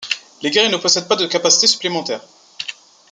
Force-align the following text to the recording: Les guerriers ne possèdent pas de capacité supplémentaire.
Les 0.41 0.49
guerriers 0.49 0.71
ne 0.71 0.77
possèdent 0.77 1.07
pas 1.07 1.15
de 1.15 1.27
capacité 1.27 1.67
supplémentaire. 1.67 2.21